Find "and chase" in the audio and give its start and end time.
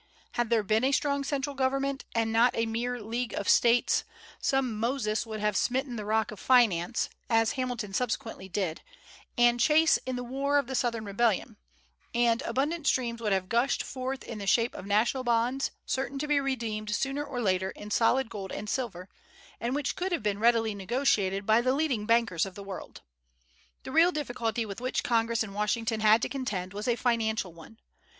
9.37-9.97